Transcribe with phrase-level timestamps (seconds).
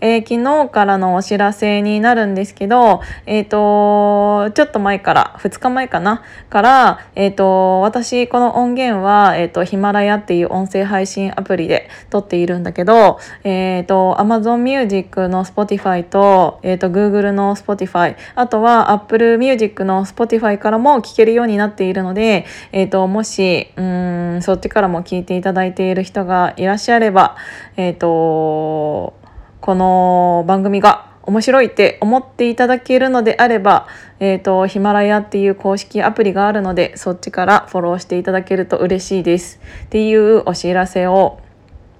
[0.00, 6.22] えー、昨日からのお知らせになるんですけど、えっ、ー、と、ちょっと前から、2日前かな？
[6.48, 27.36] から、えっ、ー、と、私、この音源は、えっ、と、ヒマラヤっていう音声配信アプリで撮っているんだけど、えっ、と、Amazon Music の Spotify と、えっ、と、Google の Spotify、あとは Apple Music の Spotify からも聴けるようになっているので、えっ、と、もし、うん、そっちからも聞いていただいている人がいらっしゃれば、
[27.76, 29.19] えっ、と、
[29.60, 33.86] この番組が面白いって思っていただけるのであれば、
[34.18, 39.60] えっ、ー、と、ヒマラヤっていう公式アプリがあるので、そっちからフォローしていただけると嬉しいです。
[39.84, 41.40] っていうお知らせを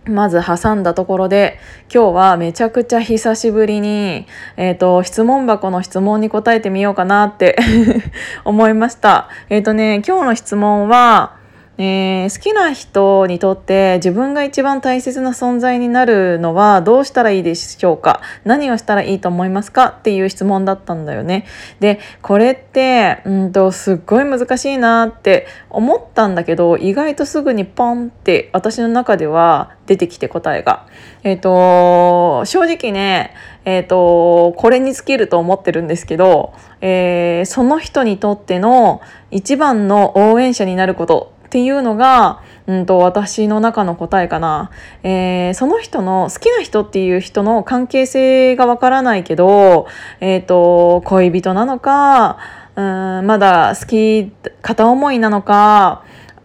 [0.07, 1.59] まず挟んだところで
[1.93, 7.57] 今日はめちゃくちゃ久しぶりに、えーと、質問箱の質問に答えてみようかなって
[8.45, 9.29] 思いました。
[9.51, 11.37] えっ、ー、とね今日の質問は
[11.83, 18.21] えー、好きな人にとって自分が一番大切な存在になるのはどうしたらいいでしょうか？
[18.45, 19.87] 何をしたらいいと思いますか？
[19.87, 21.47] っていう質問だったんだよね。
[21.81, 30.87] でこれってうんとすっごい難しいなって思ったんだけど意外とすぐにポンって私の中では出てきて答えが。
[31.23, 33.33] えっ、ー、と正直ね
[33.65, 39.01] えっ、ー、とこれに尽きると思ってるんですけど、えー、その人にとっての
[39.31, 44.71] 一番の応援者になることっていうのが、うんと、私の中の答えかな、
[45.03, 49.89] えー、その人の好きな人っていう人の関係性がわからないけど、
[50.21, 52.39] えーと、恋人なのか
[52.77, 54.31] うんまだ好き
[54.63, 56.05] 片思いなのか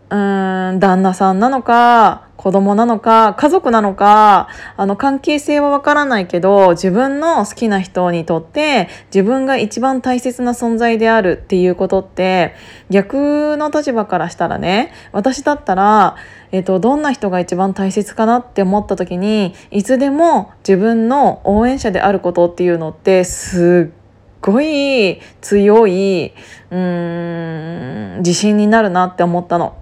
[0.09, 12.53] うん旦那さんなのか子供なのか家族なのかあの関係性はわからないけど自分の好きな人にとって自分が一番大切な存在であるっていうことって
[12.91, 16.17] 逆の立場からしたらね私だったら、
[16.51, 23.93] えーと、どんな人が一番大切かなって思った時にいつでも自分の応援者であることっていうのってすっ
[24.41, 26.31] ごい強い
[26.69, 29.77] うん自信になるなって思ったの。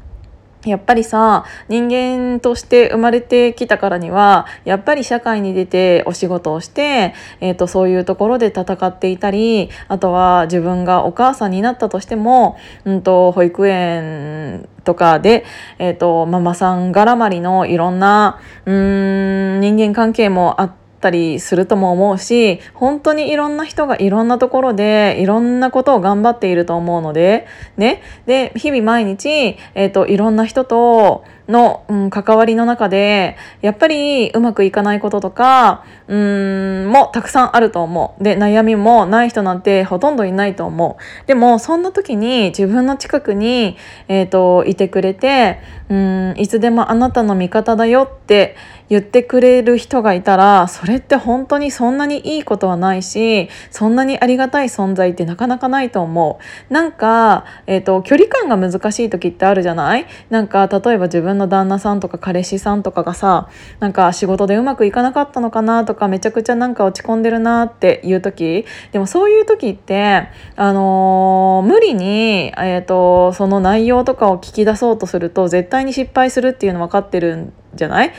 [0.65, 15.45] やっぱりさ人間として生まれてきたからにはやっぱり社会に出てお仕事をして、えーと、そういうところで戦っていたりあとは自分がお母さんになったとしても、うんと、保育園とかで、
[15.79, 20.82] えーとママさん絡まりのいろんなうん人間関係もあって。
[21.03, 28.01] ったりするとも思うし本当にいろんな人がいろんなところでいろんなことを頑張っていると思うのでね。
[28.25, 38.23] で日々毎日、えーと、いろんな人との、うん、関わりの中でやっぱりうまくいかないこととかうんもたくさんあると思う。
[38.23, 41.27] で悩みもない人なんてほとんどいないと思う。
[41.27, 43.75] でもそんな時に自分の近くに、
[44.07, 45.59] えーといてくれて
[45.89, 48.55] うんいつでもあなたの味方だよって
[48.93, 56.39] 言ってくれる人がいたらそれって本当にそんなにいいことはないしそんなにありがたい存在ってなかなかないと思
[56.69, 56.73] う。
[56.73, 60.05] なんか、えーと、距離感が難しい時ってあるじゃない？
[60.29, 63.49] なんか例えば自分の旦那さんとか彼氏さんとかがさ
[63.79, 68.65] なんか仕事でうまくいかなかったのかなとかめちゃくちゃなんか落ち込んでるなっていう時。
[68.91, 78.13] でもそういう時ってあのー、無理に、えーとその内容とかを聞き出そうとすると絶対に失敗するっていうの分かってるんじゃない？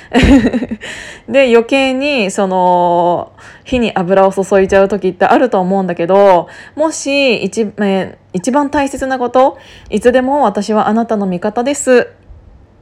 [1.29, 3.33] で余計にその
[3.65, 9.59] 火に油を注いじゃう時ってあると思うんだけどもし一,、えー、一番大切なこと
[9.91, 12.11] いつでも私はあなたの味方です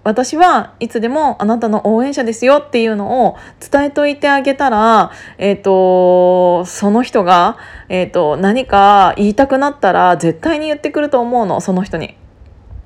[0.05, 3.37] 私はいつでもあなたの応援者ですよっていうのを
[3.71, 7.57] 伝えといてあげたら、えっ、ー、と、その人が、
[7.89, 12.17] えっ、ー、と、何か言いたくなったら絶対に言ってくると思うの、その人に。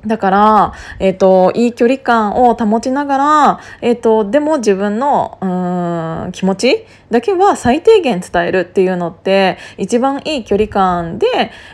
[0.07, 11.27] だから、えっ、ー、と、いい距離感を保ちながら、えっ、ー、と、でも自分の、うん、気持ちだけは最低限伝えるっていうのって、一番いい距離感で、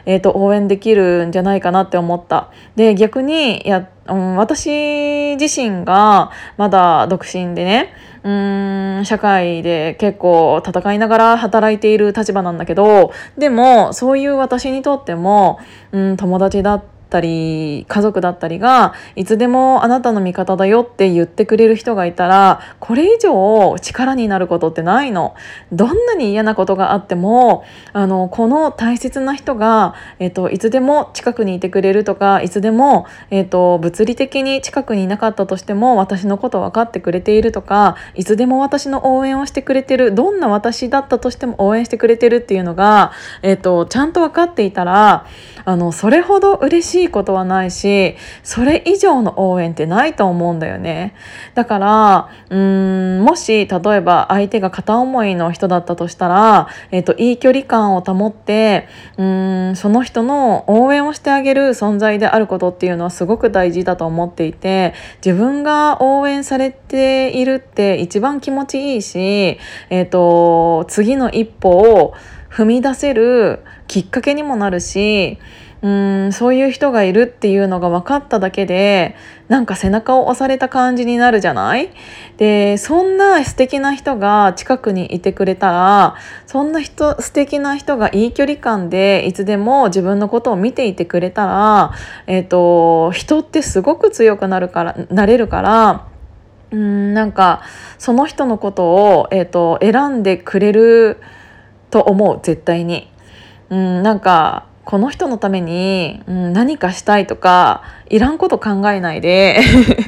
[0.07, 2.51] えっ、ー、と、応援できるんじゃないかなって思った。
[2.77, 7.95] で、逆に、や、うん、私自身がまだ独身でね、
[8.25, 15.61] うーん社会で結構戦いながら働いている立場なんだけどでもそういう私にとっても、
[15.93, 25.35] うん、友達だったったり家族だったりがいつでもあなたの味方だよって言ってくれる人がいたらこれ以上力になることってないの。
[25.71, 43.13] どんなに嫌なことがあってもあのこの大切な人が、えっと、いつでも近くにいてくれるとかいつでも、えっと、物理的に近くにいなかったとしても私のこと分かってくれているとかいつでも私の応援をしてくれてるどんな私だったとしても応援してくれてるっていうのが、
[43.43, 45.27] えっと、ちゃんと分かっていたら
[45.65, 51.15] あのそれほど嬉しいいことはないしそれ以上の応援ってないと思うんだよね。
[51.55, 64.95] だからうーんもし例えば相手が片思いの人だったとしたら、えーと、いい距離感を保ってうーんその人の応援をしてあげる存在であることっていうのはすごく大事だと思っていて
[65.25, 69.59] 自分が応援されているって一番気持ちいいし、
[69.91, 72.15] えーと次の一歩を
[72.53, 75.39] 踏み出せるきっかけにもなるし
[75.81, 79.17] うんそういう人がいるっていうのが分かっただけで
[79.49, 81.91] なんか背中を押された感じになるじゃない？
[82.37, 86.15] でそんな素敵な人が近くにいてくれたら
[86.47, 91.93] そんな人素敵な人がいい距離感でいつでも自分のことを見ていてくれたら、
[92.29, 96.07] えーと、人ってすごく強くなるからなれるから。
[96.71, 97.61] うんなんか
[97.99, 101.19] その人のことを、えーと選んでくれる
[101.93, 103.09] と思う絶対に。
[103.71, 109.61] うん、なんかこの人のために、うん、何かしたいとかいらんこと考えないで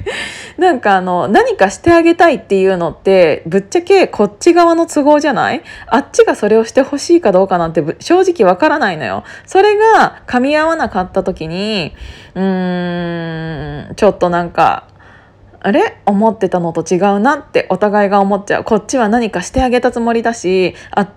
[0.59, 5.63] なんかあの何かしてあげたいっていうのってぶっちゃけこっち側の都合じゃない？
[5.87, 9.23] あっちがそれをしてほしいかどうかなんて正直わからないのよ。
[9.47, 11.95] それが噛み合わなかった時に
[12.35, 14.89] うーんちょっとなんか
[15.61, 15.99] あれ？
[16.05, 21.09] 思ってたのと違うなってお互いが思っちゃうこっちは何かしてあげたつもりだしあっ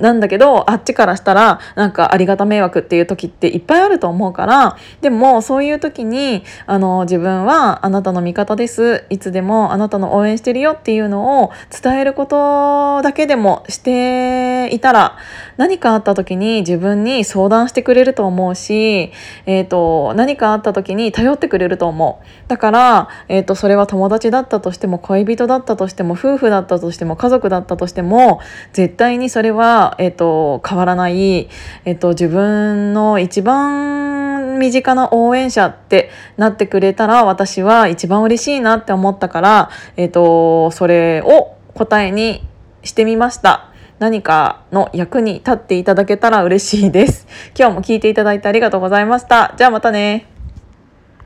[0.00, 9.04] なんだけどあっちからしたらなんかありがた迷惑っていう時っていっぱいあると思うからでもそういう時にあの自分はあなたの味方です。
[9.10, 15.16] いつでもあなたの応援してるよっていうのを伝えることだけでもしていたら
[15.56, 19.12] 何かあった時に自分に相談してくれると思うし、
[19.46, 22.48] えーと、何かあった時に頼ってくれると思う。
[22.48, 28.40] だから、えーと、それは友達だったとしても恋人だったとしても夫婦だったとしても家族だったとしても
[28.72, 31.48] 絶対にそれは、えーと、変わらない、
[31.84, 42.46] えー、と自分の一番身近な応援者ってなってくれたら私は一番嬉しいなって思ったから、えー、とそれを答えに
[42.82, 43.70] してみました。
[43.98, 47.26] 何かの役に立っていただけたら嬉しいです。
[47.58, 49.54] 今日も聞いていただいてありがとうございました。
[49.56, 50.35] じゃあまたね。